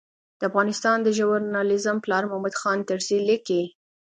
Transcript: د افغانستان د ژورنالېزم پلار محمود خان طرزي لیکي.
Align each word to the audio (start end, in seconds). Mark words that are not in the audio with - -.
د 0.39 0.41
افغانستان 0.49 0.97
د 1.03 1.07
ژورنالېزم 1.17 1.97
پلار 2.05 2.23
محمود 2.29 2.55
خان 2.61 2.79
طرزي 2.89 3.19
لیکي. 3.29 3.61